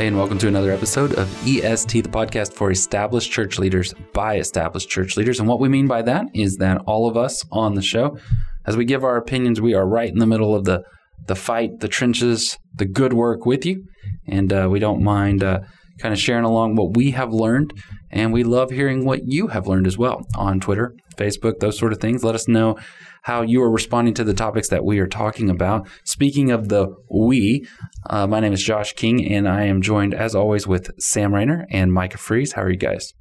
[0.00, 4.38] Hey, and welcome to another episode of EST, the podcast for established church leaders by
[4.38, 5.38] established church leaders.
[5.38, 8.16] And what we mean by that is that all of us on the show,
[8.64, 10.84] as we give our opinions, we are right in the middle of the
[11.26, 13.84] the fight, the trenches, the good work with you,
[14.26, 15.60] and uh, we don't mind uh,
[15.98, 17.74] kind of sharing along what we have learned,
[18.10, 21.92] and we love hearing what you have learned as well on Twitter, Facebook, those sort
[21.92, 22.24] of things.
[22.24, 22.78] Let us know
[23.22, 25.88] how you are responding to the topics that we are talking about.
[26.04, 27.66] Speaking of the we,
[28.08, 31.66] uh, my name is Josh King, and I am joined, as always, with Sam Rainer
[31.70, 32.52] and Micah Fries.
[32.52, 33.12] How are you guys?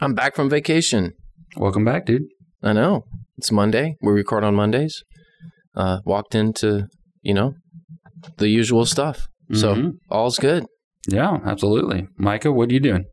[0.00, 1.12] I'm back from vacation.
[1.56, 2.22] Welcome back, dude.
[2.62, 3.04] I know.
[3.38, 3.96] It's Monday.
[4.02, 5.02] We record on Mondays.
[5.74, 6.86] Uh, walked into,
[7.22, 7.54] you know,
[8.38, 9.26] the usual stuff.
[9.52, 9.92] So Mhm.
[10.10, 10.66] all's good.
[11.08, 12.08] Yeah, absolutely.
[12.18, 13.04] Micah, what are you doing?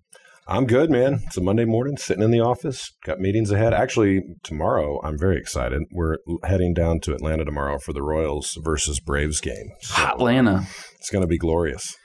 [0.48, 1.22] I'm good, man.
[1.26, 2.92] It's a Monday morning, sitting in the office.
[3.06, 3.74] Got meetings ahead.
[3.74, 5.84] Actually, tomorrow, I'm very excited.
[5.92, 9.70] We're heading down to Atlanta tomorrow for the Royals versus Braves game.
[9.82, 10.64] So Atlanta.
[11.00, 11.96] It's going to be glorious.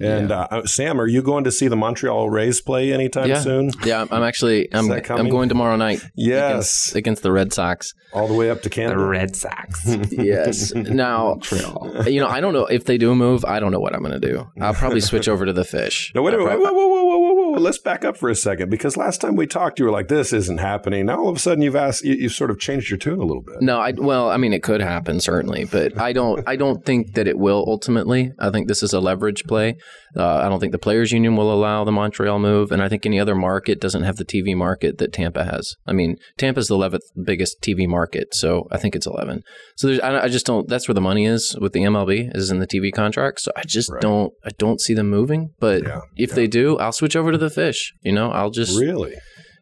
[0.00, 3.38] And uh, Sam, are you going to see the Montreal Rays play anytime Yeah.
[3.38, 3.70] soon?
[3.84, 6.50] Yeah, I'm- actually I'm I'm going tomorrow night Yes,
[6.90, 7.92] against, against the Red Sox.
[8.12, 8.98] all the way up to Canada.
[8.98, 9.86] The Red Sox.
[10.10, 10.74] Yes.
[10.74, 12.08] now, Montreal.
[12.08, 13.44] you know, I don't know if they do a move.
[13.44, 14.44] I don't know what I'm going to do.
[14.60, 16.10] I'll probably switch over to the fish.
[16.12, 16.60] No, wait a I'll minute.
[16.60, 17.60] prob- Whoa, whoa, whoa, whoa.
[17.62, 20.32] Let's back up for a second because last time we talked, you were like, "This
[20.32, 22.98] isn't happening." Now all of a sudden, you've asked, you, you've sort of changed your
[22.98, 23.60] tune a little bit.
[23.60, 26.46] No, I well, I mean, it could happen certainly, but I don't.
[26.48, 28.32] I don't think that it will ultimately.
[28.38, 29.76] I think this is a leverage play.
[30.16, 33.04] Uh, I don't think the players' union will allow the Montreal move, and I think
[33.04, 35.76] any other market doesn't have the TV market that Tampa has.
[35.86, 39.42] I mean, Tampa's the eleventh biggest TV market, so I think it's eleven.
[39.76, 40.68] So there's, I, I just don't.
[40.68, 43.40] That's where the money is with the MLB is in the TV contract.
[43.40, 44.00] So I just Right.
[44.00, 44.32] don't.
[44.44, 45.50] I don't see them moving.
[45.58, 46.34] But Yeah, if yeah.
[46.36, 47.92] they do, I'll switch over to the fish.
[48.02, 49.14] You know, I'll just Really?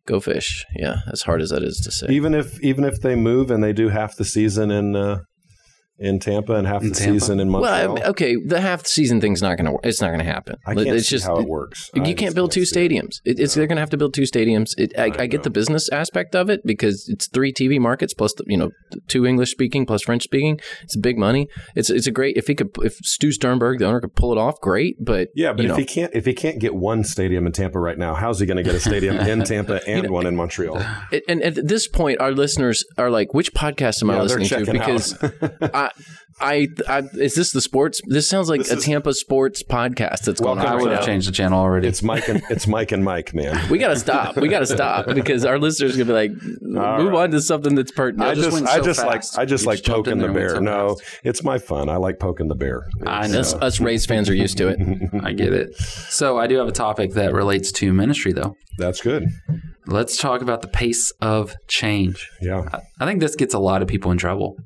[0.07, 0.65] go fish.
[0.77, 2.07] Yeah, as hard as that is to say.
[2.11, 5.21] even if even if they move and they do half the season in uh,
[6.03, 7.21] in Tampa and half In the Tampa.
[7.21, 9.73] season in Montreal, Well, okay, the half the season thing's not going to.
[9.73, 9.81] Work.
[9.87, 10.57] It's not going to happen.
[10.67, 11.91] I can't it's see just how it works.
[11.95, 12.91] You I can't just build two see it.
[12.91, 13.21] stadiums.
[13.25, 14.73] It, it's they're going to have to build two stadiums.
[14.79, 18.13] It, I, I I, get the business aspect of it because it's three TV markets
[18.15, 18.71] plus the, you know
[19.09, 20.61] two English speaking plus French speaking.
[20.83, 21.49] It's big money.
[21.77, 24.39] It's it's a great if he could if Stu Sternberg the owner could pull it
[24.39, 24.97] off, great.
[25.01, 27.53] But Yeah, but you if know, he can't if he can't get one stadium in
[27.53, 30.35] Tampa right now, how's he going to get a stadium in Tampa and one in
[30.37, 30.83] Montreal?
[31.13, 34.39] it- and at this point, our listeners are like, which podcast am I Yeah, they're
[34.41, 34.73] listening to?
[34.73, 35.33] Because out.
[35.75, 35.91] I,
[36.41, 38.01] I, I, is this the sports?
[38.07, 40.97] This sounds like This a is- Tampa sports podcast that's going on I would now.
[40.97, 41.87] have changed the channel already.
[41.87, 43.69] it's Mike and it's Mike and Mike, man.
[43.71, 44.37] We got to stop.
[44.37, 46.31] We got to stop because our listeners going to be like,
[46.85, 47.23] All move right.
[47.25, 48.29] on to something that's pertinent.
[48.31, 49.37] I just just went I so just fast.
[49.37, 50.49] like I just You like just in poking the bear.
[50.57, 51.21] so No, fast.
[51.23, 51.89] it's my fun.
[51.89, 52.87] I like poking the bear.
[53.07, 53.39] I know.
[53.41, 54.81] us, us Rays fans are used to it.
[55.23, 55.77] I get it.
[55.77, 58.57] So I do have a topic that relates to ministry, though.
[58.79, 59.29] That's good.
[59.87, 62.29] Let's talk about the pace of change.
[62.41, 62.69] Yeah.
[62.73, 64.57] I- I think this gets a lot of people in trouble.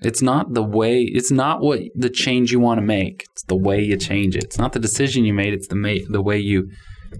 [0.00, 3.24] It's not the way, it's not what the change you want to make.
[3.32, 4.44] It's the way you change it.
[4.44, 6.70] It's not the decision you made, it's the ma- the way you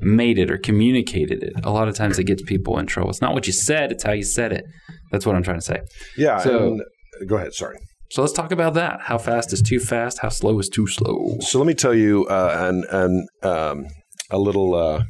[0.00, 1.52] made it or communicated it.
[1.64, 3.10] A lot of times it gets people in trouble.
[3.10, 4.64] It's not what you said, it's how you said it.
[5.10, 5.80] That's what I'm trying to say.
[6.16, 6.38] Yeah.
[6.38, 6.74] So-
[7.20, 7.52] and, go ahead.
[7.54, 7.78] Sorry.
[8.10, 9.00] So let's talk about that.
[9.02, 10.20] How fast is too fast?
[10.20, 11.36] How slow is too slow?
[11.40, 13.86] So let me tell you uh, an, an, um,
[14.30, 15.02] a little uh,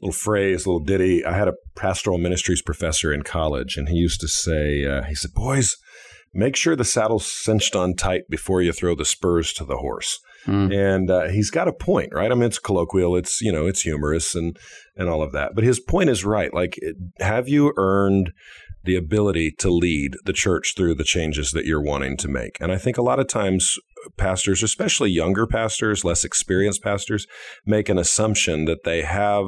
[0.00, 1.24] little phrase, a little ditty.
[1.24, 5.14] I had a pastoral ministries professor in college, and he used to say, uh, he
[5.14, 5.76] said, "Boys,
[6.34, 10.18] make sure the saddle's cinched on tight before you throw the spurs to the horse."
[10.44, 10.72] Hmm.
[10.72, 12.32] And uh, he's got a point, right?
[12.32, 14.58] I mean, it's colloquial, it's you know, it's humorous, and
[14.96, 15.54] and all of that.
[15.54, 16.52] But his point is right.
[16.52, 16.78] Like,
[17.20, 18.32] have you earned
[18.84, 22.56] the ability to lead the church through the changes that you're wanting to make?
[22.60, 23.78] And I think a lot of times
[24.16, 27.28] pastors, especially younger pastors, less experienced pastors,
[27.64, 29.46] make an assumption that they have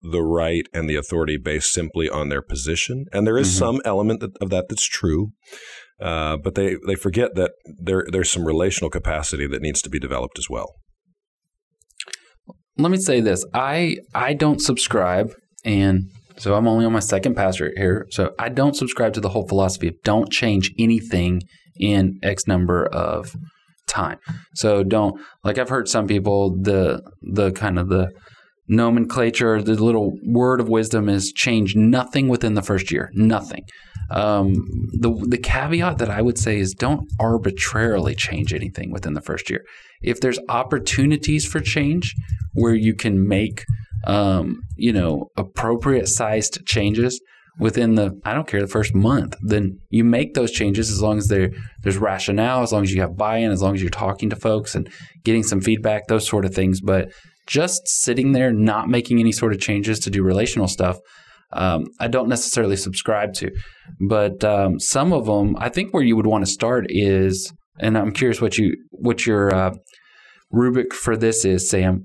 [0.00, 3.06] the right and the authority based simply on their position.
[3.12, 3.58] And there is Mhm.
[3.58, 5.32] some element that, of that that's true.
[6.00, 7.52] Uh, but they, they forget that
[7.82, 10.74] there there's some relational capacity that needs to be developed as well.
[12.76, 15.34] let me say this i i don't subscribe
[15.64, 16.04] and
[16.36, 19.46] so i'm only on my second pastorate here so i don't subscribe to the whole
[19.48, 21.42] philosophy of don't change anything
[21.80, 23.34] in x number of
[23.88, 24.18] time
[24.54, 28.08] so don't like i've heard some people the the kind of the
[28.68, 33.10] nomenclature, the little word of wisdom is change nothing within the first year.
[33.14, 33.64] Nothing.
[34.10, 34.54] Um,
[34.92, 39.50] the the caveat that I would say is don't arbitrarily change anything within the first
[39.50, 39.64] year.
[40.02, 42.14] If there's opportunities for change
[42.52, 43.64] where you can make
[44.06, 47.20] um, you know appropriate sized changes
[47.58, 51.18] within the I don't care the first month, then you make those changes as long
[51.18, 51.50] as there
[51.82, 54.74] there's rationale, as long as you have buy-in, as long as you're talking to folks
[54.74, 54.88] and
[55.24, 56.80] getting some feedback, those sort of things.
[56.80, 57.10] But
[57.46, 60.98] just sitting there not making any sort of changes to do relational stuff,
[61.52, 63.50] um, I don't necessarily subscribe to.
[64.08, 67.96] But um, some of them, I think where you would want to start is, and
[67.96, 69.74] I'm curious what you what your uh,
[70.50, 72.04] rubric for this is, Sam.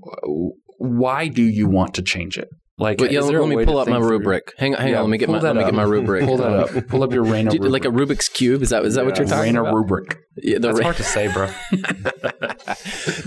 [0.78, 2.48] Why do you want to change it?
[2.76, 4.52] Like, But yeah, let me pull up my think through- rubric.
[4.58, 5.68] Hang, hang Yeah, on, let me get my let me up.
[5.68, 6.24] get my rubric.
[6.24, 6.88] Pull that up.
[6.88, 7.88] Pull up your Rainer Dude, like a.
[7.88, 8.62] Rubik's cube.
[8.62, 9.74] Is that is that what you're talking Rainer about?
[9.74, 10.18] rubric.
[10.38, 11.48] Yeah, the That's Ra- hard to say, bro.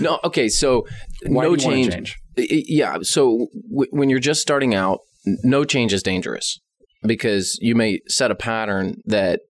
[0.00, 0.48] no, okay.
[0.48, 0.86] So
[1.26, 1.92] Why no change.
[1.94, 2.16] change?
[2.36, 2.98] Yeah.
[3.02, 6.60] So w- when you're just starting out, no change is dangerous
[7.02, 9.40] because you may set a pattern that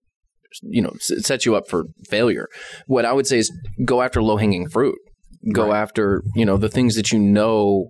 [0.61, 2.47] you know sets you up for failure.
[2.87, 3.51] What I would say is
[3.85, 4.97] go after low hanging fruit.
[5.53, 7.89] Go after you know the things that you know.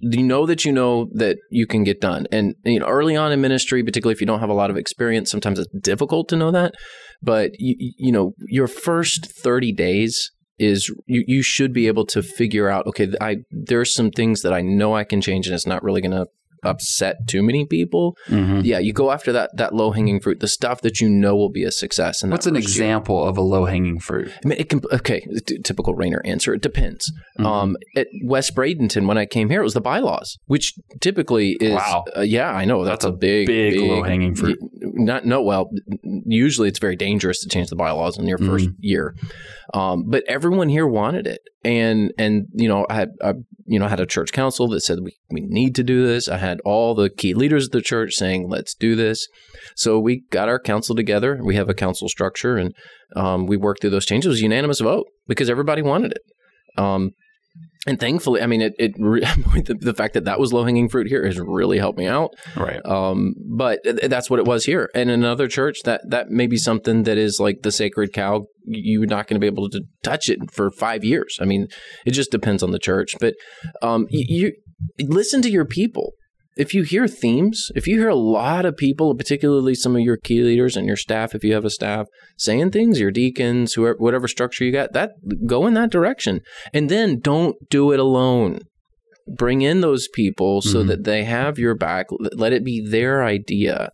[0.00, 3.30] You know that you know that you can get done, and you know early on
[3.30, 6.36] in ministry, particularly if you don't have a lot of experience, sometimes it's difficult to
[6.36, 6.72] know that.
[7.20, 12.22] But you, you know your first thirty days is you, you should be able to
[12.22, 15.66] figure out okay I there's some things that I know I can change and it's
[15.66, 16.26] not really going to
[16.62, 18.16] upset too many people.
[18.28, 18.60] Mm-hmm.
[18.64, 21.50] Yeah, you go after that that low hanging fruit, the stuff that you know will
[21.50, 22.22] be a success.
[22.22, 24.32] And What's an example of a low hanging fruit?
[24.44, 24.80] I mean, it can.
[24.92, 26.54] Okay, t- typical Rainer answer.
[26.54, 27.10] It depends.
[27.38, 27.46] Mm-hmm.
[27.46, 31.74] Um, at West Bradenton, when I came here, it was the bylaws, which typically is.
[31.74, 32.04] Wow.
[32.16, 34.58] Uh, yeah, I know that's, That's a a big, big low-hanging fruit.
[34.80, 35.42] Not no.
[35.42, 35.70] Well,
[36.26, 38.70] usually it's very dangerous to change the bylaws in your 1st Mm-hmm.
[38.80, 39.14] year,
[39.74, 43.34] um, but everyone here wanted it, and and you know I had I,
[43.66, 46.28] you know had a church council that said we we need to do this.
[46.28, 49.28] I had all the key leaders of the church saying let's do this.
[49.76, 51.40] So we got our council together.
[51.42, 52.74] We have a council structure, and
[53.16, 54.26] um, we worked through those changes.
[54.26, 56.22] It was a unanimous vote because everybody wanted it.
[56.76, 57.10] Um,
[57.84, 59.20] and thankfully, I mean, it, it re-
[59.66, 62.30] the, the fact that that was low hanging fruit here has really helped me out.
[62.56, 62.84] Right.
[62.86, 64.88] Um, but th- that's what it was here.
[64.94, 68.44] And in another church, that that may be something that is like the sacred cow.
[68.64, 71.38] You're not going to be able to touch it for five years.
[71.40, 71.66] I mean,
[72.06, 73.16] it just depends on the church.
[73.18, 73.34] But
[73.82, 74.52] um, you,
[74.98, 76.12] you listen to your people.
[76.56, 80.18] If you hear themes, if you hear a lot of people, particularly some of your
[80.18, 82.06] key leaders and your staff, if you have a staff
[82.36, 85.12] saying things, your deacons, whoever, whatever structure you got, that
[85.46, 86.40] go in that direction,
[86.74, 88.58] and then don't do it alone.
[89.26, 90.88] Bring in those people so Mhm.
[90.88, 92.06] that they have your back.
[92.34, 93.90] Let it be their idea.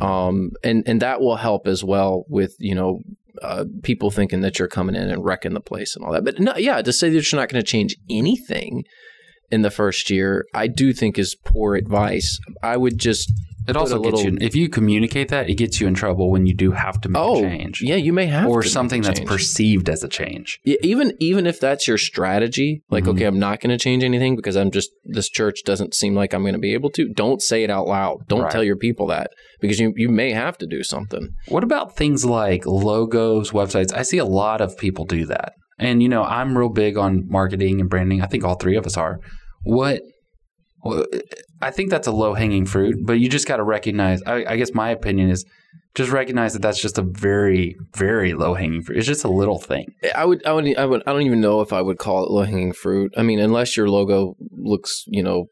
[0.00, 3.00] Um and and that will help as well with you know
[3.42, 6.24] uh, people thinking that you're coming in and wrecking the place and all that.
[6.24, 8.84] But no yeah to say that you're not going to change anything
[9.50, 13.30] in the first year i do think is poor advice i would just
[13.66, 16.44] It also gets little- you if you communicate that, it gets you in trouble when
[16.46, 17.80] you do have to make oh a change.
[17.82, 20.60] yeah you may have or something that's perceived as a change.
[20.64, 23.12] Yeah, even even if that's your strategy, like Mhm.
[23.12, 26.34] okay, I'm not going to change anything because I'm just this church doesn't seem like
[26.34, 27.08] I'm going to be able to.
[27.24, 28.28] Don't say it out loud.
[28.28, 28.50] Don't Right.
[28.52, 29.28] tell your people that
[29.62, 31.30] because you you may have to do something.
[31.48, 33.92] What about things like logos, websites?
[33.94, 35.52] I see a lot of people do that.
[35.78, 38.22] And you know, I'm real big on marketing and branding.
[38.22, 39.20] I think all three of us are.
[39.62, 40.02] What
[41.62, 44.22] I think that's a low hanging fruit, but you just got to recognize.
[44.22, 45.44] I, I guess my opinion is
[45.94, 48.98] just recognize that that's just a very, very low hanging fruit.
[48.98, 49.86] It's just a little thing.
[50.14, 52.30] I would I would I would I don't even know if I would call it
[52.30, 53.14] low hanging fruit.
[53.16, 55.46] I mean, unless your logo looks you know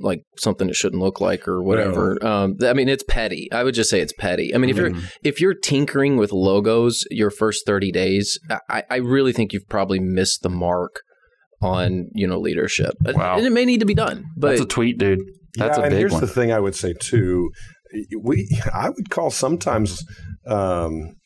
[0.00, 2.24] like something it shouldn't look like or whatever.
[2.24, 3.48] Um, I mean, it's petty.
[3.52, 4.54] I would just say it's petty.
[4.54, 5.04] I mean, if you're Mhm.
[5.22, 8.38] if you're tinkering with logos your first 30 days
[8.68, 11.00] I, I really think you've probably missed the mark
[11.60, 13.36] on you know leadership Wow.
[13.36, 15.20] and it may need to be done but that's a tweet, dude.
[15.56, 16.20] That's yeah, a and here's one.
[16.20, 17.50] the thing I would say too.
[18.20, 20.04] We I would call sometimes
[20.46, 21.16] um,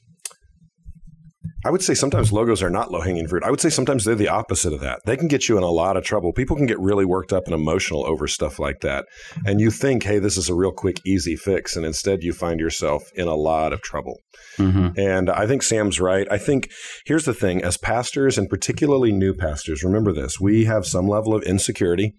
[1.65, 3.45] I would say sometimes logos are not low hanging fruit.
[3.45, 5.01] I would say sometimes they're the opposite of that.
[5.07, 6.33] They can get you in a lot of trouble.
[6.33, 9.05] People can get really worked up and emotional over stuff like that.
[9.47, 11.77] And you think, hey, this is a real quick, easy fix.
[11.77, 14.19] And instead you find yourself in a lot of trouble.
[14.59, 14.99] Mhm.
[14.99, 16.27] And I think Sam's right.
[16.31, 16.69] I think
[17.07, 21.35] here's the thing as pastors, and particularly new pastors, remember this we have some level
[21.35, 22.13] of insecurity.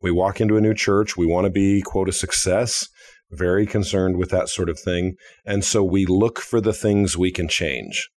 [0.00, 2.88] We walk into a new church, we want to be, quote, a success,
[3.30, 5.14] very concerned with that sort of thing.
[5.44, 8.08] And so we look for the things we can change.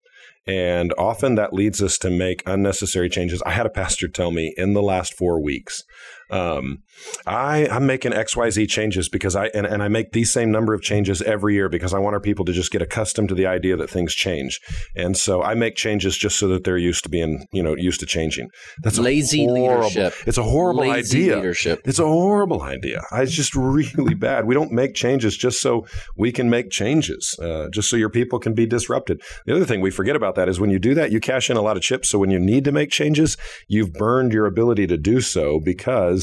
[0.49, 3.39] And often that leads us to make unnecessary changes.
[3.45, 5.83] I had a pastor tell me in the last four weeks,
[6.31, 6.83] Um,
[7.25, 10.51] I I'm making X Y Z changes because I and, and I make these same
[10.51, 13.35] number of changes every year because I want our people to just get accustomed to
[13.35, 14.59] the idea that things change,
[14.95, 17.99] and so I make changes just so that they're used to being you know used
[18.01, 18.49] to changing.
[18.83, 20.13] That's Lazy horrible- leadership.
[20.27, 21.35] It's a horrible Lazy idea.
[21.37, 21.81] leadership.
[21.85, 23.01] It's a horrible idea.
[23.13, 24.45] It's just really bad.
[24.45, 25.85] We don't make changes just so
[26.17, 29.21] we can make changes, uh, just so your people can be disrupted.
[29.45, 31.57] The other thing we forget about that is when you do that, you cash in
[31.57, 32.09] a lot of chips.
[32.09, 36.18] So when you need to make changes, you've burned your ability to do so because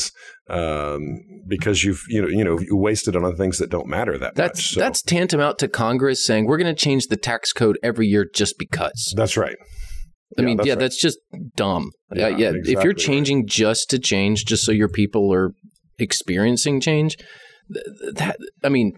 [0.48, 4.16] um, because you've you know you know you wasted on other things that don't matter
[4.18, 4.74] that That's much.
[4.74, 8.26] So that's tantamount to Congress saying we're going to change the tax code every year
[8.32, 9.12] just because.
[9.16, 9.56] that's right.
[10.38, 10.80] I mean, that's yeah, right.
[10.80, 11.18] that's just
[11.54, 11.90] dumb.
[12.14, 12.52] Yeah, Yeah, yeah.
[12.64, 12.96] if you're right.
[12.96, 15.52] changing just to change, just so your people are
[15.98, 17.16] experiencing change,
[17.72, 18.92] th- that I mean,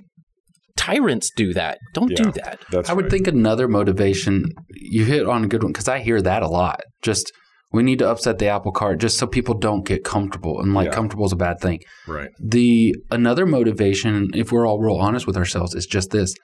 [0.77, 1.79] tyrants do that.
[1.95, 2.23] Don't Yeah.
[2.25, 2.59] do that.
[2.71, 3.11] That's I would right.
[3.13, 6.81] think another motivation, you hit on a good one because I hear that a lot.
[7.03, 7.31] Just
[7.73, 10.61] we need to upset the apple cart just so people don't get comfortable.
[10.61, 10.93] And like Yeah.
[10.93, 11.81] comfortable is a bad thing.
[12.07, 12.31] right.
[12.41, 16.35] The another motivation, if we're all real honest with ourselves, is just this.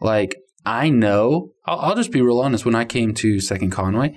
[0.00, 2.64] Like I know, I'll, I'll just be real honest.
[2.64, 4.14] When I came to Second Conway,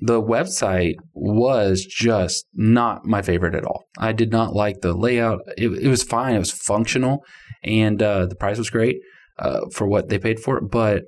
[0.00, 3.84] the website was just not my favorite at all.
[3.98, 5.40] I did not like the layout.
[5.58, 6.34] It, it was fine.
[6.34, 7.22] It was functional,
[7.62, 8.96] and uh, the price was great
[9.38, 10.64] uh, for what they paid for it.
[10.70, 11.02] But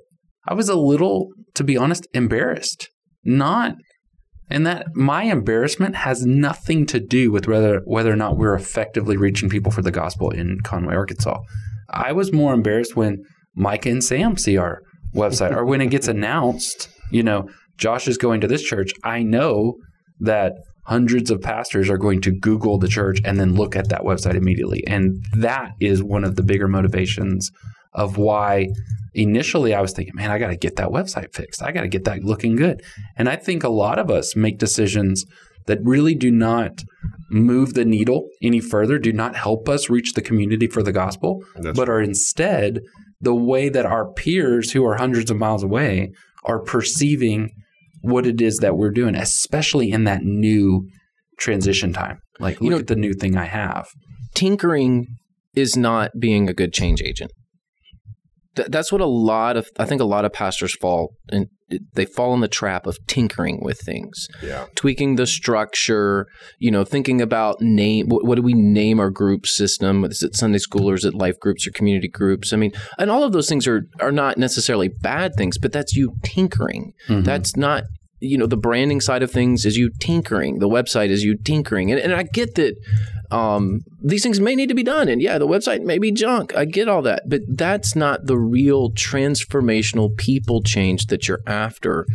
[0.47, 2.89] I was a little, to be honest, embarrassed.
[3.23, 3.75] Not,
[4.53, 9.17] and that my embarrassment has nothing to do with whether whether or not we're effectively
[9.17, 11.39] reaching people for the gospel in Conway, Arkansas.
[11.89, 13.23] I was more embarrassed when
[13.55, 14.83] Micah and Sam see our
[15.15, 16.87] website, or when it gets announced.
[17.11, 18.91] You know, Josh is going to this church.
[19.03, 19.73] I know
[20.19, 20.53] that
[20.85, 24.35] hundreds of pastors are going to Google the church and then look at that website
[24.35, 27.51] immediately, and that is one of the bigger motivations
[27.95, 28.67] of why
[29.13, 31.61] initially I was thinking, man, I got to get that website fixed.
[31.61, 32.81] I got to get that looking good.
[33.15, 35.25] And I think a lot of us make decisions
[35.65, 36.81] that really do not
[37.29, 41.43] move the needle any further, do not help us reach the community for the gospel,
[41.55, 42.79] That's but are instead
[43.21, 46.11] the way that our peers who are hundreds of miles away
[46.43, 47.49] are perceiving
[48.01, 50.89] what it is that we're doing, especially in that new
[51.39, 52.19] transition time.
[52.39, 53.87] Like, look You know- at the new thing I have.
[54.33, 55.05] Tinkering
[55.55, 57.31] is not being a good change agent.
[58.55, 61.47] Th- that's what a lot of I think a lot of pastors fall and
[61.93, 64.27] they fall in the trap of tinkering with things.
[64.43, 64.65] Yeah.
[64.75, 66.27] tweaking the structure,
[66.59, 68.09] you know, thinking about name.
[68.09, 70.03] What, what do we name our group system?
[70.05, 72.53] Is it Sunday school or is it life groups or community groups?
[72.53, 75.95] I mean, and all of those things are are not necessarily bad things, but that's
[75.95, 76.93] you tinkering.
[77.07, 77.23] Mhm.
[77.25, 77.83] That's not.
[78.23, 80.59] You know, the branding side of things is you tinkering.
[80.59, 82.75] The website is you tinkering, and, and I get that
[83.31, 85.09] um, these things may need to be done.
[85.09, 86.55] And yeah, the website may be junk.
[86.55, 92.05] I get all that, but that's not the real transformational people change that you're after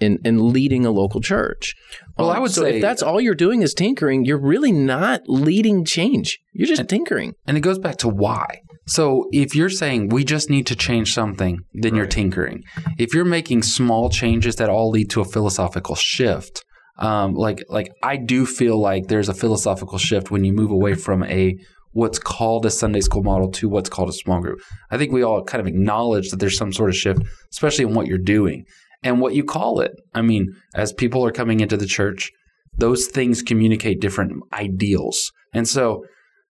[0.00, 1.74] in, in leading a local church.
[2.18, 5.22] Well, I would so say- if that's all you're doing is tinkering, you're really not
[5.26, 6.38] leading change.
[6.52, 7.34] You're just tinkering.
[7.46, 8.62] And it goes back to why.
[8.86, 12.62] So if you're saying we just need to change something, then you're tinkering.
[12.98, 16.64] If you're making small changes that all lead to a philosophical shift,
[16.98, 20.94] um, like like I do feel like there's a philosophical shift when you move away
[20.94, 21.56] from a
[21.92, 24.60] what's called a Sunday school model to what's called a small group.
[24.90, 27.94] I think we all kind of acknowledge that there's some sort of shift, especially in
[27.94, 28.66] what you're doing
[29.02, 29.92] and what you call it.
[30.14, 32.30] I mean, as people are coming into the church,
[32.78, 35.32] those things communicate different ideals.
[35.54, 36.04] And so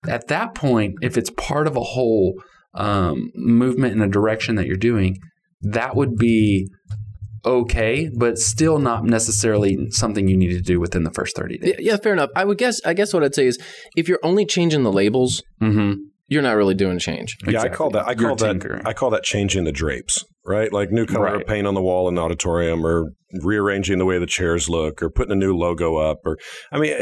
[0.08, 2.34] at that point, if it's part of a whole
[2.76, 5.20] um, movement in a direction that you're doing,
[5.62, 6.68] that would be
[7.46, 11.70] okay, but still not necessarily something you need to do within the first 30 days.
[11.78, 12.30] Yeah, yeah, fair enough.
[12.36, 12.80] I would guess.
[12.86, 13.58] I guess what I'd say is,
[13.96, 15.94] if you're only changing the labels, Mm-hmm.
[16.28, 17.38] you're not really doing change.
[17.48, 18.82] Yeah, I call that I You're call that tinkering.
[18.86, 20.72] I call that changing the drapes, right?
[20.72, 21.42] Like new color Right.
[21.42, 25.02] of paint on the wall in the auditorium, or rearranging the way the chairs look,
[25.04, 26.38] or putting a new logo up, or
[26.72, 26.96] I mean,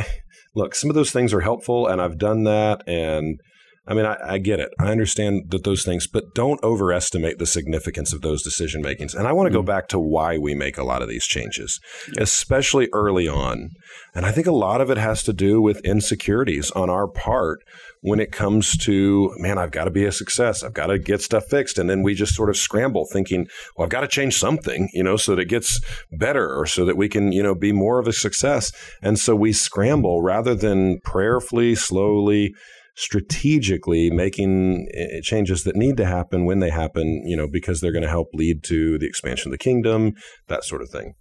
[0.55, 3.41] look, some of those things are helpful, and I've done that, and
[3.87, 7.47] I mean, I, I get it, I understand that those things, but don't overestimate the
[7.47, 9.15] significance of those decision makings.
[9.15, 9.67] And I want to go mm.
[9.67, 11.79] back to why we make a lot of these changes,
[12.17, 13.69] especially early on,
[14.13, 17.59] and I think a lot of it has to do with insecurities on our part
[18.01, 20.63] when it comes to man i've got to be a success.
[20.63, 21.77] I've got to get stuff fixed.
[21.77, 25.03] And then we just sort of scramble thinking well i've got to change something you
[25.03, 25.79] know so that it gets
[26.11, 28.71] better or so that we can you know be more of a success.
[29.01, 32.53] And so we scramble rather than prayerfully slowly
[32.95, 37.91] strategically making eh, changes that need to happen when they happen you know because they're
[37.91, 40.13] going to help lead to the expansion of the kingdom
[40.47, 41.13] that sort of thing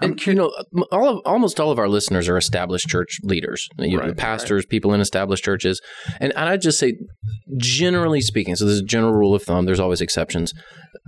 [0.00, 0.52] And you know,
[0.92, 4.64] all of almost all of our listeners are established church leaders, you know, Right, pastors,
[4.66, 5.80] people in established churches,
[6.20, 6.94] and, and I just say,
[7.56, 9.64] generally speaking, so there's a general rule of thumb.
[9.64, 10.52] There's always exceptions.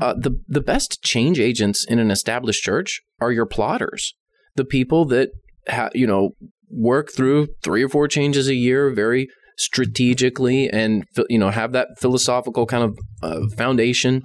[0.00, 4.14] Uh, the the best change agents in an established church are your plotters,
[4.57, 5.31] the people that
[5.69, 6.31] ha- you know
[6.71, 11.88] work through three or four changes a year, very strategically, and you know have that
[11.99, 14.23] philosophical kind of uh, foundation.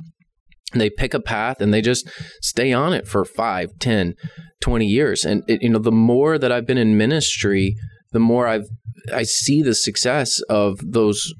[0.73, 2.09] They pick a path and they just
[2.41, 4.15] stay on it for 5, 10,
[4.59, 5.23] 20 years.
[5.23, 7.77] And it, you know, the more that I've been in ministry,
[8.11, 8.67] the more I've
[9.13, 11.33] I see the success of those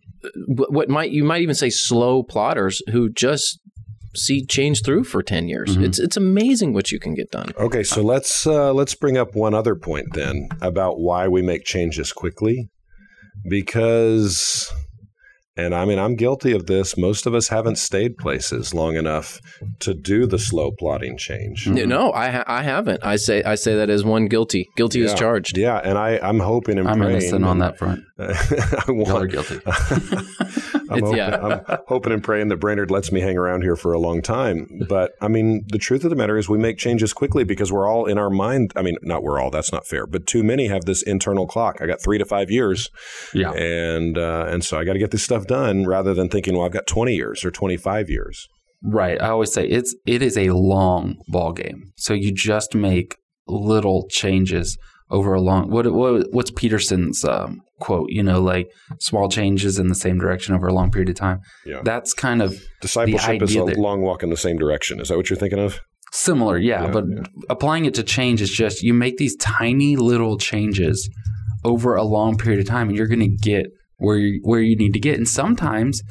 [0.48, 3.60] what might you might even say slow plotters who just
[4.16, 5.76] see change through for 10 years.
[5.76, 5.86] Mm-hmm.
[5.86, 7.52] It's it's amazing what you can get done.
[7.58, 11.64] Okay, so let's uh, let's bring up one other point then about why we make
[11.66, 12.70] changes quickly
[13.46, 14.72] because
[15.58, 16.98] and I mean, I'm guilty of this.
[16.98, 19.42] Most of us haven't stayed places long enough
[19.80, 21.66] to do the slow plotting change.
[21.66, 21.90] Mm-hmm.
[21.90, 23.04] No, I ha- I haven't.
[23.04, 24.70] I say I say that as one guilty.
[24.76, 25.06] Guilty yeah.
[25.06, 25.58] is charged.
[25.58, 27.18] Yeah, and I I'm hoping and I'm praying.
[27.18, 28.04] innocent on that front.
[28.20, 29.60] I want, Y'all are guilty.
[30.90, 31.62] I'm, hoping, yeah.
[31.70, 34.68] I'm hoping and praying that Brainerd lets me hang around here for a long time.
[34.88, 37.88] But I mean, the truth of the matter is, we make changes quickly because we're
[37.88, 38.74] all in our mind.
[38.76, 39.50] I mean, not we're all.
[39.50, 40.06] That's not fair.
[40.06, 41.78] But too many have this internal clock.
[41.82, 42.90] I got three to five years.
[43.34, 46.56] Yeah, and uh, and so I got to get this stuff done rather than thinking,
[46.56, 48.48] well, I've got 20 years or 25 years.
[48.84, 49.22] Right.
[49.22, 51.92] I always say it's it is a long ball game.
[51.98, 54.78] So you just make little changes
[55.10, 59.88] over a long what, what what's Peterson's um, quote, you know, like small changes in
[59.88, 61.40] the same direction over a long period of time.
[61.66, 61.82] Yeah.
[61.84, 65.00] That's kind of discipleship is a that, long walk in the same direction.
[65.00, 65.80] Is that what you're thinking of?
[66.12, 67.24] Similar, yeah, yeah but yeah.
[67.50, 71.10] applying it to change is just you make these tiny little changes
[71.64, 74.76] over a long period of time and you're going to get where you, where you
[74.76, 75.18] need to get.
[75.18, 76.02] And sometimes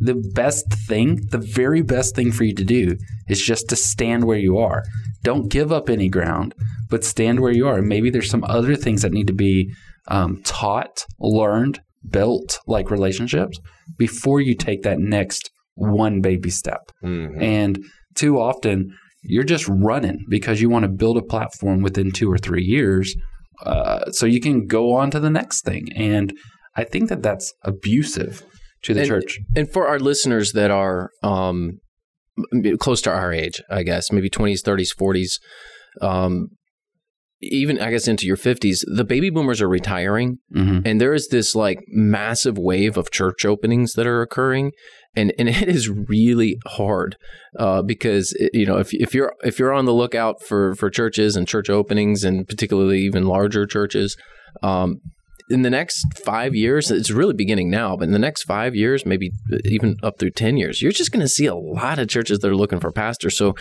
[0.00, 2.96] the best thing, the very best thing for you to do
[3.28, 4.82] is just to stand where you are.
[5.22, 6.54] Don't give up any ground,
[6.90, 7.78] but stand where you are.
[7.78, 9.72] And maybe there's some other things that need to be
[10.08, 13.58] um, taught, learned, built, like relationships,
[13.96, 16.90] before you take that next one baby step.
[17.02, 17.40] Mm-hmm.
[17.40, 17.84] And
[18.14, 22.36] too often, you're just running because you want to build a platform within two or
[22.36, 23.16] three years
[23.62, 25.88] uh, so you can go on to the next thing.
[25.96, 26.32] And
[26.76, 28.42] I think that that's abusive
[28.82, 29.38] to the and, church.
[29.56, 31.78] And for our listeners that are um,
[32.78, 35.38] close to our age, I guess, maybe 20s, 30s, 40s,
[36.04, 36.48] um,
[37.40, 40.38] even I guess into your 50s, the baby boomers are retiring.
[40.54, 40.80] Mm-hmm.
[40.86, 44.72] And there is this like massive wave of church openings that are occurring.
[45.16, 47.16] And, and it is really hard
[47.58, 50.90] uh, because it, you know if, if you're if you're on the lookout for for
[50.90, 54.16] churches and church openings and particularly even larger churches,
[54.62, 55.00] um,
[55.48, 59.04] in the next five years, it's really beginning now, but in the next five years,
[59.04, 59.30] maybe
[59.64, 62.48] even up through 10 years, you're just going to see a lot of churches that
[62.48, 63.36] are looking for pastors.
[63.36, 63.54] So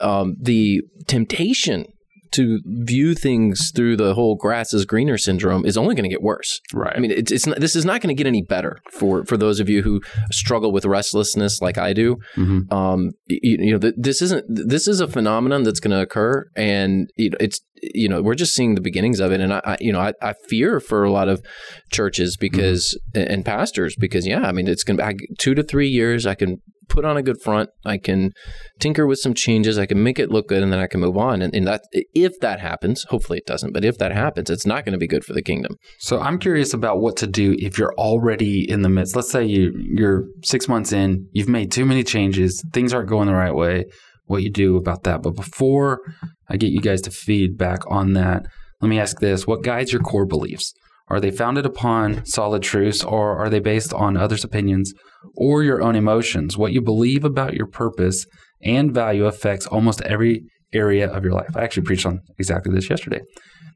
[0.00, 1.86] um, the temptation
[2.32, 6.22] to view things through the whole grass is greener syndrome is only going to get
[6.22, 6.60] worse.
[6.72, 6.94] Right.
[6.94, 9.36] I mean, it's, it's not, this is not going to get any better for for
[9.36, 12.16] those of you who struggle with restlessness like I do.
[12.36, 12.72] Mm-hmm.
[12.72, 16.46] Um, you, you, know, th- this isn't this is a phenomenon that's going to occur,
[16.56, 19.76] and you it's you know we're just seeing the beginnings of it, and I, I
[19.80, 21.42] you know I, I, fear for a lot of
[21.90, 23.32] churches because mm-hmm.
[23.32, 26.26] and pastors because yeah, I mean it's going to be two to three years.
[26.26, 26.62] I can
[26.92, 27.70] put on a good front.
[27.84, 28.32] I can
[28.78, 29.78] tinker with some changes.
[29.78, 31.40] I can make it look good, and then I can move on.
[31.40, 34.84] And, and that, if that happens, hopefully it doesn't, but if that happens, it's not
[34.84, 35.76] going to be good for the kingdom.
[35.98, 39.16] So I'm curious about what to do if you're already in the midst.
[39.16, 43.26] Let's say you you're six months in, you've made too many changes, things aren't going
[43.26, 43.86] the right way.
[44.26, 45.22] What you do about that?
[45.22, 46.00] But before
[46.48, 48.46] I get you guys to feedback on that,
[48.80, 50.72] let me ask this: What guides your core beliefs?
[51.08, 54.92] Are they founded upon solid truths or are they based on others' opinions
[55.36, 56.56] or your own emotions?
[56.56, 58.24] What you believe about your purpose
[58.62, 61.56] and value affects almost every area of your life.
[61.56, 63.20] I actually preached on exactly this yesterday.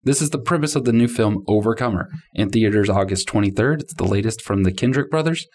[0.04, 3.80] This is the premise of the new film Overcomer in theaters August 23rd.
[3.80, 5.46] It's the latest from the Kendrick brothers,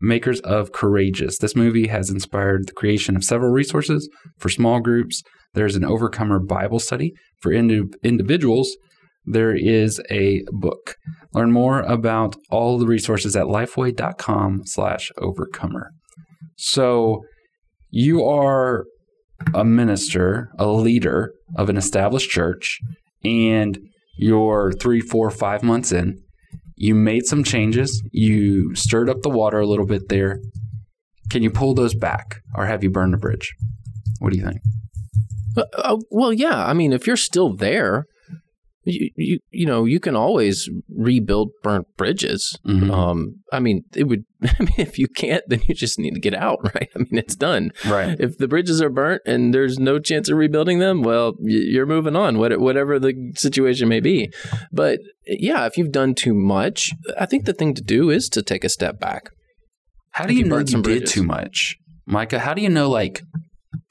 [0.00, 1.38] makers of Courageous.
[1.38, 4.08] This movie has inspired the creation of several resources
[4.38, 5.22] for small groups.
[5.54, 8.76] There's an Overcomer Bible study for indi- individuals
[9.26, 10.96] there is a book.
[11.34, 15.90] Learn more about all the resources at lifeway.com slash overcomer.
[16.56, 17.22] So
[17.90, 18.86] you are
[19.54, 22.80] a minister, a leader of an established church,
[23.24, 23.78] and
[24.16, 26.18] you're three, four, five months in.
[26.76, 28.02] You made some changes.
[28.12, 30.40] You stirred up the water a little bit there.
[31.30, 33.54] Can you pull those back, or have you burned a bridge?
[34.20, 34.60] What do you think?
[35.56, 36.64] Uh, uh well, yeah.
[36.64, 38.06] I mean, if you're still there,
[38.86, 42.58] you, you, you know you can always rebuild burnt bridges.
[42.66, 42.90] Mm-hmm.
[42.90, 44.24] Um, I mean, it would.
[44.42, 46.88] I mean, if you can't, then you just need to get out, right?
[46.94, 47.72] I mean, it's done.
[47.86, 48.16] Right.
[48.18, 52.16] If the bridges are burnt and there's no chance of rebuilding them, well, you're moving
[52.16, 54.32] on, whatever the situation may be.
[54.72, 58.42] But yeah, if you've done too much, I think the thing to do is to
[58.42, 59.30] take a step back.
[60.12, 62.38] How do you, you know you did too much, Micah?
[62.38, 63.22] How do you know like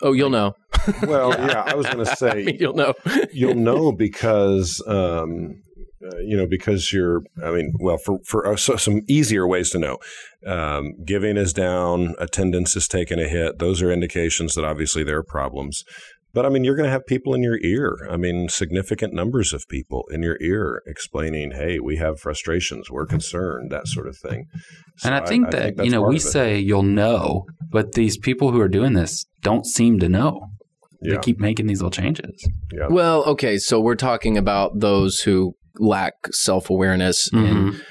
[0.02, 0.54] Oh, you'll know.
[1.04, 2.93] well, yeah, I was going to say I mean, you'll know.
[3.34, 5.62] you'll know because um,
[6.04, 9.71] uh, you know, because you're, I mean, well, for, for uh, so some easier ways
[9.71, 9.98] to know,
[10.45, 13.60] um, giving is down, attendance is taking a hit.
[13.60, 15.84] Those are indications that obviously there are problems.
[16.36, 18.10] But I mean, you're going to have people in your ear.
[18.12, 22.91] I mean, significant numbers of people in your ear explaining, "Hey, we have frustrations.
[22.91, 24.48] We're concerned." That sort of thing.
[24.98, 27.93] So and I think I, that I think you know we say you'll know, but
[27.93, 30.50] these people who are doing this don't seem to know.
[31.02, 31.16] Yeah.
[31.16, 32.48] They keep making these little changes.
[32.72, 32.88] Yeah.
[32.90, 37.46] Well, okay, so we're talking about those who lack self awareness mm-hmm.
[37.46, 37.82] and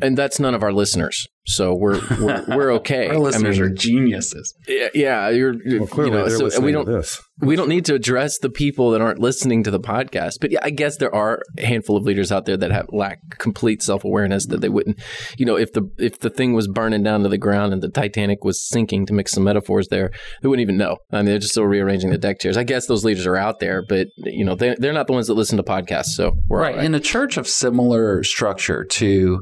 [0.00, 1.26] and that's none of our listeners.
[1.44, 3.08] So we're we're, we're okay.
[3.08, 4.54] our listeners I mean, are geniuses.
[4.68, 5.54] Yeah, yeah you're.
[5.54, 7.20] Well, clearly, you know, so we don't this.
[7.40, 10.34] we don't need to address the people that aren't listening to the podcast.
[10.40, 13.18] But yeah, I guess there are a handful of leaders out there that have lack
[13.38, 15.00] complete self awareness that they wouldn't.
[15.36, 17.88] You know, if the if the thing was burning down to the ground and the
[17.88, 20.98] Titanic was sinking, to mix some metaphors there, they wouldn't even know.
[21.10, 22.56] I mean, they're just still rearranging the deck chairs.
[22.56, 25.26] I guess those leaders are out there, but you know, they they're not the ones
[25.26, 26.14] that listen to podcasts.
[26.14, 26.76] So we're right.
[26.76, 26.84] right.
[26.84, 29.40] in a church of similar structure to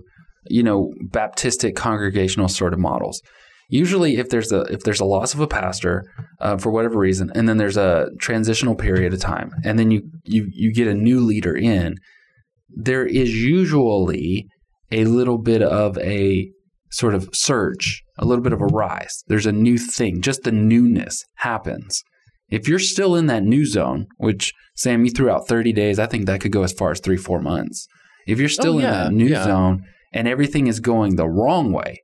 [0.51, 3.23] you know, Baptistic congregational sort of models.
[3.69, 6.05] Usually, if there's a if there's a loss of a pastor
[6.41, 10.03] uh, for whatever reason, and then there's a transitional period of time, and then you
[10.25, 11.97] you you get a new leader in,
[12.69, 14.47] there is usually
[14.91, 16.51] a little bit of a
[16.91, 19.23] sort of surge, a little bit of a rise.
[19.29, 22.03] There's a new thing, just the newness happens.
[22.49, 26.07] If you're still in that new zone, which Sam, you threw out 30 days, I
[26.07, 27.87] think that could go as far as three, four months.
[28.27, 29.45] If you're still oh, yeah, in that new yeah.
[29.45, 32.03] zone and everything is going the wrong way,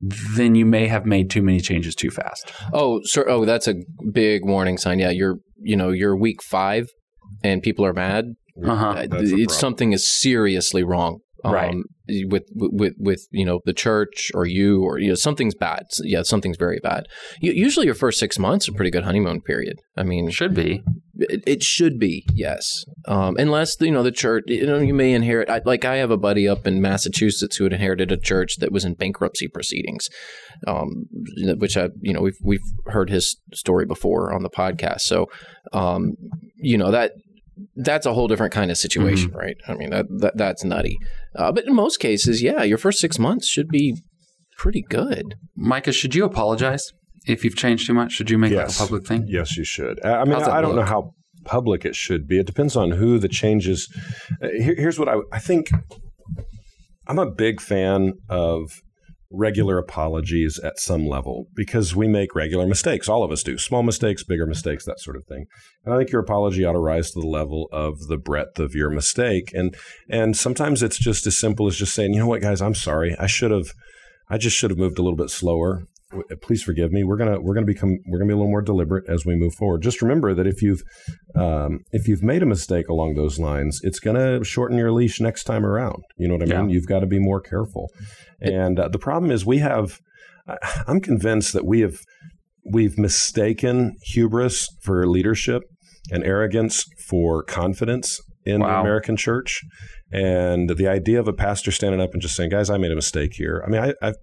[0.00, 2.52] then you may have made too many changes too fast.
[2.72, 3.28] Oh, sir.
[3.28, 3.74] Oh, that's a
[4.12, 4.98] big warning sign.
[4.98, 6.88] Yeah, you're you know you're week five,
[7.42, 8.34] and people are mad.
[8.64, 9.06] Uh-huh.
[9.10, 11.76] It's something is seriously wrong um, right
[12.28, 15.86] with with with you know the church or you or you know something's bad.
[16.02, 17.06] Yeah something's very bad.
[17.40, 19.78] Usually your first six months are a pretty good honeymoon period.
[19.96, 20.82] I mean it should be.
[21.16, 22.84] it, it should be yes.
[23.06, 26.10] Um, unless you know the church you know you may inherit I, like i have
[26.10, 30.08] a buddy up in massachusetts who had inherited a church that was in bankruptcy proceedings
[30.66, 31.06] um,
[31.58, 35.00] which i you know we've we've heard his story before on the podcast.
[35.02, 35.26] So
[35.72, 36.14] um,
[36.56, 37.12] you know that
[37.76, 39.38] that's a whole different kind of situation, mm-hmm.
[39.38, 39.56] right?
[39.68, 40.98] I mean, that, that that's nutty.
[41.34, 43.96] Uh, but in most cases, yeah, your first six months should be
[44.56, 45.34] pretty good.
[45.56, 46.92] Micah, should you apologize
[47.26, 48.12] if you've changed too much?
[48.12, 48.78] Should you make yes.
[48.80, 49.24] like a public thing?
[49.26, 50.04] Yes, you should.
[50.04, 50.80] I mean, I don't look?
[50.80, 52.38] know how public it should be.
[52.38, 53.88] It depends on who the changes.
[54.42, 55.70] Uh, here, here's what I I think.
[57.06, 58.70] I'm a big fan of
[59.30, 63.08] regular apologies at some level because we make regular mistakes.
[63.08, 63.56] All of us do.
[63.58, 65.46] Small mistakes, bigger mistakes, that sort of thing.
[65.84, 68.74] And I think your apology ought to rise to the level of the breadth of
[68.74, 69.52] your mistake.
[69.54, 69.76] And
[70.08, 73.16] and sometimes it's just as simple as just saying, you know what, guys, I'm sorry.
[73.18, 73.72] I should have
[74.28, 75.86] I just should have moved a little bit slower.
[76.42, 77.04] Please forgive me.
[77.04, 79.54] We're gonna we're gonna become we're gonna be a little more deliberate as we move
[79.54, 79.82] forward.
[79.82, 80.82] Just remember that if you've
[81.36, 85.44] um, if you've made a mistake along those lines, it's gonna shorten your leash next
[85.44, 86.02] time around.
[86.16, 86.70] You know what I mean?
[86.70, 87.90] You've got to be more careful.
[88.40, 90.00] And uh, the problem is we have,
[90.88, 91.98] I'm convinced that we have,
[92.64, 95.62] we've mistaken hubris for leadership
[96.10, 98.68] and arrogance for confidence in wow.
[98.68, 99.62] the American church.
[100.12, 102.96] And the idea of a pastor standing up and just saying, "Guys, I made a
[102.96, 104.16] mistake here." I mean, I, have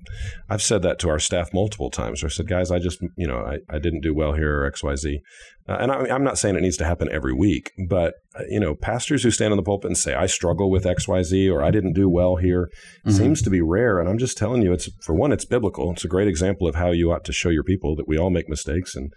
[0.50, 2.26] I've said that to our staff multiple times.
[2.26, 4.84] I said, "Guys, I just you know I, I didn't do well here or X
[4.84, 5.22] Y Z,"
[5.70, 8.60] uh, and I, am not saying it needs to happen every week, but uh, you
[8.60, 11.50] know, pastors who stand in the pulpit and say, "I struggle with X Y Z"
[11.50, 12.70] or "I didn't do well here,"
[13.06, 13.12] mm-hmm.
[13.12, 13.98] seems to be rare.
[13.98, 15.94] And I'm just telling you, it's for one, it's biblical.
[15.94, 18.30] It's a great example of how you ought to show your people that we all
[18.30, 19.14] make mistakes and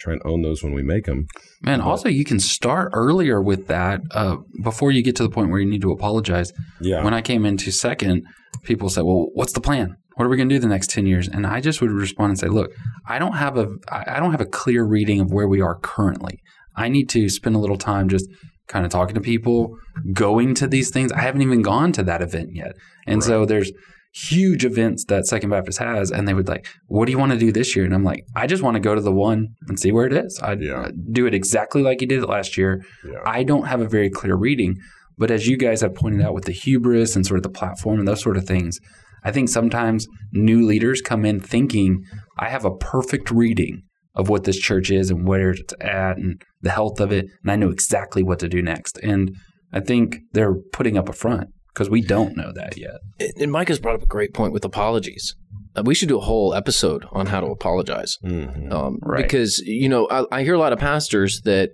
[0.00, 1.26] try and own those when we make them.
[1.62, 5.50] Man, also you can start earlier with that uh, before you get to the point
[5.50, 6.52] where you need to apologize.
[6.80, 7.04] Yeah.
[7.04, 8.24] When I came into second,
[8.62, 9.96] people said, "Well, what's the plan?
[10.16, 12.30] What are we going to do the next ten years?" And I just would respond
[12.30, 12.70] and say, "Look,
[13.06, 16.40] I don't have a I don't have a clear reading of where we are currently.
[16.76, 18.26] I need to spend a little time just."
[18.68, 19.76] kind of talking to people,
[20.12, 21.10] going to these things.
[21.10, 22.76] I haven't even gone to that event yet.
[23.04, 23.26] And right.
[23.26, 23.72] so there's
[24.12, 27.38] huge events that Second Baptist has, and they would like, "What do you want to
[27.38, 29.78] do this year?" And I'm like, "I just want to go to the one and
[29.78, 30.38] see where it is.
[30.42, 30.80] I yeah.
[30.80, 32.82] Uh, do it exactly like you did it last year.
[33.06, 33.18] Yeah.
[33.24, 34.76] I don't have a very clear reading,
[35.16, 37.98] but as you guys have pointed out with the hubris and sort of the platform
[37.98, 38.78] and those sort of things,
[39.22, 42.04] I think sometimes new leaders come in thinking,
[42.38, 46.42] "I have a perfect reading." Of what this church is and where it's at and
[46.62, 48.98] the health of it, and I know exactly what to do next.
[49.04, 49.36] And
[49.72, 53.00] I think they're putting up a front because we don't know that yet.
[53.36, 55.34] And Mike has brought up a great point with apologies.
[55.76, 58.72] Uh, we should do a whole episode on how to apologize, mm-hmm.
[58.72, 59.22] um, right.
[59.22, 61.70] because you know I, I, hear a lot of pastors that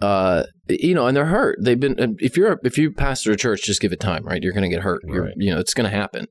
[0.00, 1.58] uh, you know, and they're hurt.
[1.60, 4.42] They've been uh, if you're if you pastor a church, just give it time, right?
[4.42, 5.02] You're going to get hurt.
[5.04, 5.32] Right.
[5.36, 6.26] you know, it's going to happen.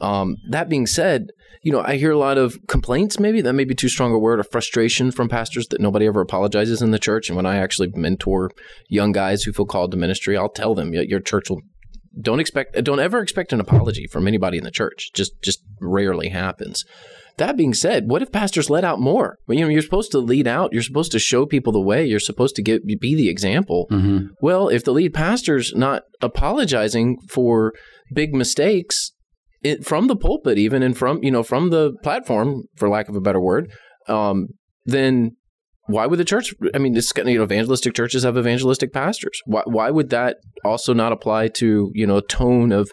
[0.00, 1.28] Um, that being said,
[1.62, 3.18] you know, I hear a lot of complaints.
[3.18, 6.20] Maybe that may be too strong a word, of frustration from pastors that nobody ever
[6.20, 7.28] apologizes in the church.
[7.28, 8.50] And when I actually mentor
[8.88, 11.62] young guys who feel called to ministry, I'll tell them your church will
[12.20, 15.10] don't expect don't ever expect an apology from anybody in the church.
[15.14, 16.84] Just just rarely happens.
[17.36, 19.38] That being said, what if pastors let out more?
[19.48, 20.72] Well, you know, you're supposed to lead out.
[20.72, 22.06] You're supposed to show people the way.
[22.06, 23.88] You're supposed to get be the example.
[23.90, 24.26] Mm-hmm.
[24.40, 27.72] Well, if the lead pastor's not apologizing for
[28.12, 29.10] big mistakes
[29.64, 33.16] it, from the pulpit, even and from you know from the platform, for lack of
[33.16, 33.72] a better word,
[34.06, 34.48] um,
[34.84, 35.36] then
[35.86, 36.54] why would the church?
[36.74, 39.38] I mean, this you know, evangelistic churches have evangelistic pastors.
[39.44, 42.90] Why, why would that also not apply to you know a tone of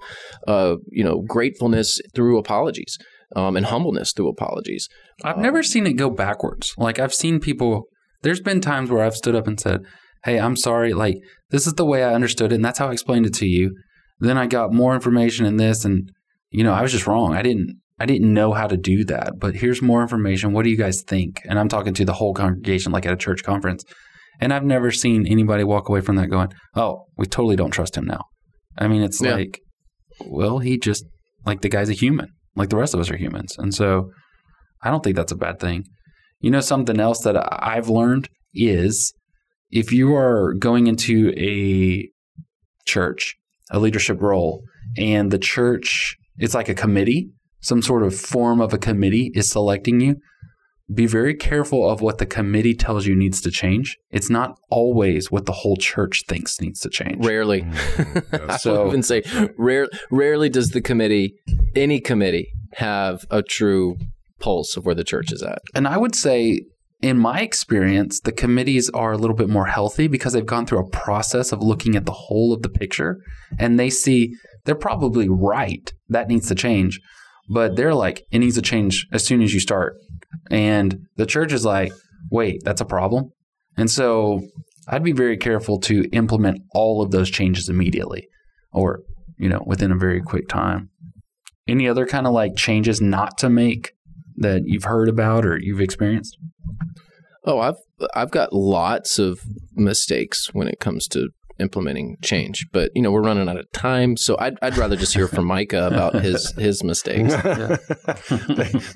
[0.47, 2.97] uh, you know gratefulness through apologies
[3.35, 4.89] um, and humbleness through apologies?
[5.23, 6.73] I've never seen it go backwards.
[6.77, 7.85] Like I've seen people.
[8.23, 9.81] There's been times where I've stood up and said,
[10.25, 10.93] "Hey, I'm sorry.
[10.93, 11.15] Like
[11.49, 13.73] this is the way I understood it, and that's how I explained it to you."
[14.19, 16.11] Then I got more information in this, and
[16.49, 17.33] you know, I was just wrong.
[17.35, 17.79] I didn't.
[18.01, 20.53] I didn't know how to do that, but here's more information.
[20.53, 21.41] What do you guys think?
[21.47, 23.83] And I'm talking to the whole congregation, like at a church conference.
[24.39, 27.95] And I've never seen anybody walk away from that going, "Oh, we totally don't trust
[27.95, 28.23] him now."
[28.75, 29.35] I mean, it's Yeah.
[29.35, 29.59] like,
[30.25, 31.05] well, he just
[31.45, 34.09] like the guy's a human, like the rest of us are humans, and so
[34.81, 35.83] I don't think that's a bad thing.
[36.39, 39.13] You know, something else that I've learned is
[39.69, 42.09] if you are going into a
[42.85, 43.35] church,
[43.69, 44.63] a leadership role,
[44.97, 47.29] and the church, it's like a committee,
[47.61, 50.17] some sort of form of a committee is selecting you,
[50.93, 53.97] be very careful of what the committee tells you needs to change.
[54.09, 57.25] It's not always what the whole church thinks needs to change.
[57.25, 57.61] Rarely.
[57.61, 59.23] Mm, I So- would even say
[59.57, 61.35] rare, rarely does the committee,
[61.75, 63.95] any committee, have a true
[64.39, 65.59] pulse of where the church is at.
[65.73, 66.61] And I would say,
[67.01, 70.79] in my experience, the committees are a little bit more healthy because they've gone through
[70.79, 73.17] a process of looking at the whole of the picture
[73.57, 74.33] and they see
[74.65, 75.93] they're probably right.
[76.09, 76.99] That needs to change.
[77.53, 79.97] But they're like, it needs to change as soon as you start.
[80.49, 81.91] And the church is like,
[82.29, 83.31] wait, that's a problem.
[83.77, 84.41] And so
[84.87, 88.27] I'd be very careful to implement all of those changes immediately
[88.71, 89.01] or,
[89.37, 90.89] you know, within a very quick time.
[91.67, 93.91] Any other kind of like changes not to make
[94.37, 96.37] that you've heard about or you've experienced?
[97.43, 97.77] Oh, I've
[98.15, 99.41] I've got lots of
[99.73, 101.29] mistakes when it comes to
[101.61, 105.13] implementing change, but you know we're running out of time, so I'd I'd rather just
[105.13, 107.33] hear from Micah about his his mistakes.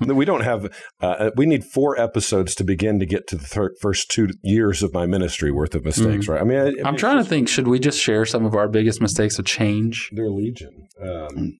[0.00, 0.70] we don't have.
[1.00, 4.82] Uh, we need four episodes to begin to get to the thir- first two years
[4.82, 6.40] of my ministry worth of mistakes, right?
[6.40, 8.44] I mean, I, I mean, I'm it's trying to think, should we just share some
[8.44, 10.10] of our biggest mistakes of change?
[10.12, 10.88] They're legion.
[11.00, 11.58] Um,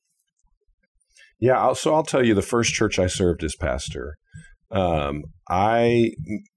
[1.38, 4.16] yeah, I'll, so I'll tell you the first church I served as pastor.
[4.70, 6.10] Um, I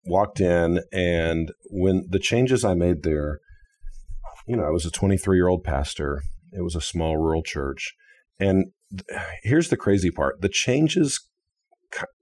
[0.06, 3.40] walked in, and when the changes I made there,
[4.50, 6.24] you know, I was a 23 year old pastor.
[6.52, 7.94] It was a small rural church,
[8.40, 11.22] and th- here's the crazy part: the changes,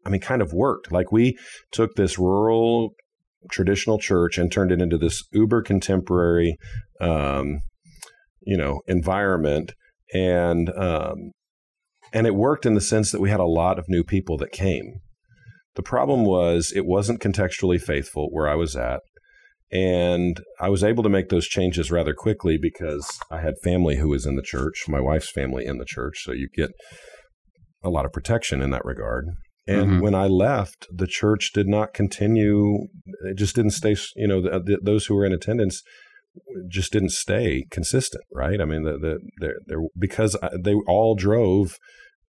[0.06, 0.92] I mean, kind of worked.
[0.92, 1.38] Like we
[1.72, 2.92] took this rural
[3.50, 6.58] traditional church and turned it into this uber contemporary,
[7.00, 7.62] um,
[8.42, 9.74] you know, environment
[10.14, 11.32] and um,
[12.12, 14.52] and it worked in the sense that we had a lot of new people that
[14.52, 15.00] came.
[15.76, 19.02] The problem was it wasn't contextually faithful where I was at,
[19.72, 24.10] and I was able to make those changes rather quickly because I had family who
[24.10, 26.72] was in the church, my wife's family in the church, so you get
[27.84, 29.26] a lot of protection in that regard.
[29.68, 30.02] And Mhm.
[30.02, 32.88] when I left, the church did not continue.
[33.26, 33.96] It just didn't stay.
[34.16, 35.84] You know, the, the, those who were in attendance
[36.70, 38.62] just didn't stay consistent, right?
[38.62, 41.78] I mean, the, the, they're, they're, because I- they all drove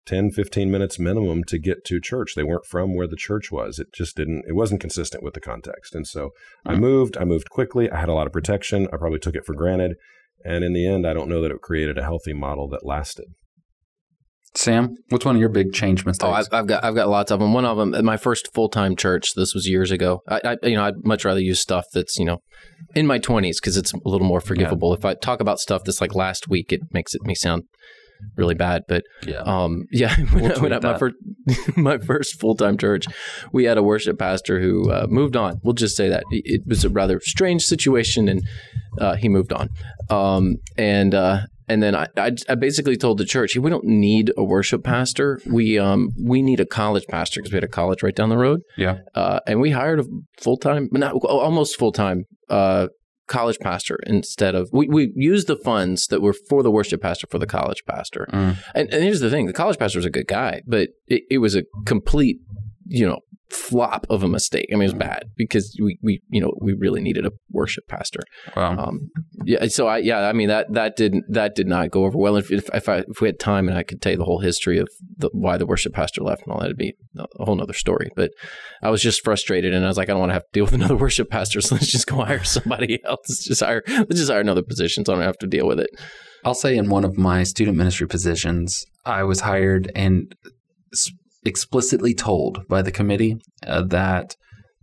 [0.07, 2.33] 10, 15 minutes minimum to get to church.
[2.35, 3.77] They weren't from where the church was.
[3.77, 5.93] It just didn't, it wasn't consistent with the context.
[5.93, 6.31] And so
[6.65, 6.79] I Mm.
[6.79, 7.91] moved, I moved quickly.
[7.91, 8.87] I had a lot of protection.
[8.91, 9.95] I probably took it for granted.
[10.43, 13.25] And in the end, I don't know that it created a healthy model that lasted.
[14.55, 16.27] Sam, what's one of your big change mistakes?
[16.27, 17.53] Oh, I've, I've got I've got lots of them.
[17.53, 19.33] One of them, at my first full time church.
[19.35, 20.21] This was years ago.
[20.27, 22.39] I, I you know I'd much rather use stuff that's you know
[22.95, 24.93] in my twenties because it's a little more forgivable.
[24.95, 27.63] If I talk about stuff that's like last week, it makes it me sound
[28.35, 28.83] really bad.
[28.87, 29.41] But yeah.
[29.45, 31.15] um, yeah, when, We'll I- when I- my first
[31.77, 33.05] my first full time church,
[33.51, 35.59] we had a worship pastor who uh, moved on.
[35.63, 38.41] We'll just say that it was a rather strange situation, and
[38.99, 39.69] uh, he moved on.
[40.09, 44.31] Um, and uh, and then I, I I basically told the church, we don't need
[44.37, 45.39] a worship pastor.
[45.45, 48.37] We um we need a college pastor because we had a college right down the
[48.37, 48.61] road.
[48.77, 48.99] Yeah.
[49.15, 50.05] Uh, and we hired a
[50.41, 52.23] full time, not almost full time.
[52.49, 52.87] Uh,
[53.27, 57.27] college pastor instead of we, we used the funds that were for the worship pastor
[57.27, 58.57] for the college pastor Mm.
[58.73, 61.37] and, and here's the thing: the college pastor was a good guy, but it, it
[61.39, 62.39] was a complete,
[62.85, 64.67] you know, flop of a mistake.
[64.71, 67.87] I mean, it was bad because we, we you know we really needed a worship
[67.87, 68.19] pastor.
[68.55, 68.77] Wow.
[68.77, 69.09] Um,
[69.45, 72.35] yeah, so I yeah, I mean that that didn't that did not go over well.
[72.35, 74.39] If if, if, I, if we had time and I could tell you the whole
[74.39, 77.55] history of the, why the worship pastor left and all that, it'd be a whole
[77.55, 78.09] nother story.
[78.15, 78.31] But
[78.81, 80.65] I was just frustrated, and I was like, I don't want to have to deal
[80.65, 83.19] with another worship pastor, so let's just go hire somebody else.
[83.29, 85.79] Let's just hire let's just hire another position, so I don't have to deal with
[85.79, 85.89] it.
[86.45, 90.33] I'll say in one of my student ministry positions, I was hired and
[91.47, 94.35] explicitly told by the committee uh, that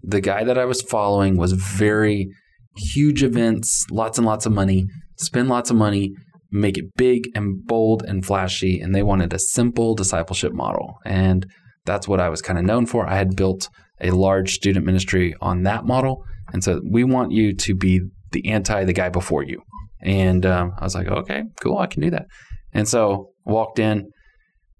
[0.02, 2.28] the guy that I was following was very
[2.76, 6.12] huge events, lots and lots of money, spend lots of money,
[6.50, 8.80] make it big and bold and flashy.
[8.80, 10.98] And they wanted a simple discipleship model.
[11.04, 11.46] And
[11.84, 13.06] that's what I was kind of known for.
[13.06, 13.68] I had built
[14.00, 16.24] a large student ministry on that model.
[16.52, 18.00] And so we want you to be
[18.32, 19.62] the anti the guy before you.
[20.00, 22.26] And um, I was like, okay, cool, I can do that.
[22.72, 24.10] And so walked in,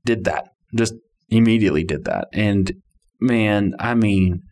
[0.04, 0.94] did that, just
[1.28, 2.28] immediately did that.
[2.32, 2.72] And
[3.20, 4.42] man, I mean,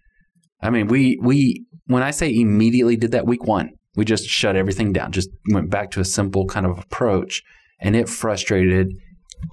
[0.62, 4.56] I mean, we we when I say immediately did that week one, we just shut
[4.56, 7.42] everything down, just went back to a simple kind of approach,
[7.80, 8.88] and it frustrated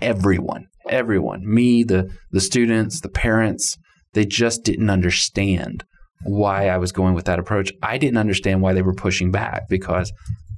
[0.02, 3.78] everyone, everyone, me, the the students, the parents.
[4.14, 5.84] They just didn't understand
[6.24, 7.72] why I was going with that approach.
[7.84, 10.12] I didn't understand why they were pushing back because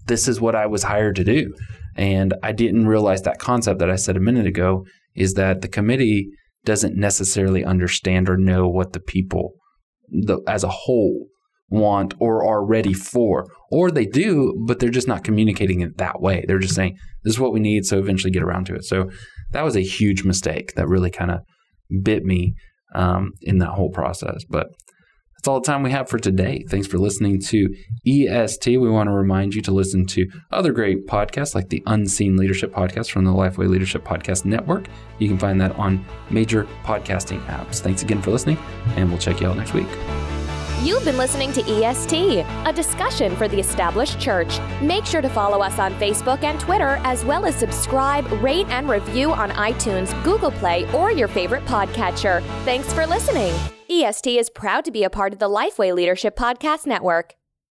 [0.07, 1.53] this is what I was hired to do.
[1.95, 5.67] And I didn't realize that concept that I said a minute ago is that the
[5.67, 6.29] committee
[6.65, 9.53] doesn't necessarily understand or know what the people
[10.11, 11.27] the, as a whole
[11.69, 13.47] want or are ready for.
[13.71, 16.43] Or they do, but they're just not communicating it that way.
[16.45, 18.83] They're just saying, this is what we need, so eventually get around to it.
[18.83, 19.09] So
[19.51, 21.39] that was a huge mistake that really kind of
[22.03, 22.55] bit me
[22.93, 24.43] um, in that whole process.
[24.49, 24.67] But
[25.41, 26.63] that's all the time we have for today.
[26.69, 27.75] Thanks for listening to
[28.05, 28.79] EST.
[28.79, 32.71] We want to remind you to listen to other great podcasts like the Unseen Leadership
[32.71, 34.85] Podcast from the Lifeway Leadership Podcast Network.
[35.17, 37.79] You can find that on major podcasting apps.
[37.79, 38.59] Thanks again for listening,
[38.95, 39.87] and we'll check you out next week.
[40.83, 44.59] You've been listening to EST, a discussion for the established church.
[44.81, 48.89] Make sure to follow us on Facebook and Twitter, as well as subscribe, rate, and
[48.89, 52.41] review on iTunes, Google Play, or your favorite podcatcher.
[52.65, 53.53] Thanks for listening.
[53.91, 57.35] EST is proud to be a part of the Lifeway Leadership Podcast Network.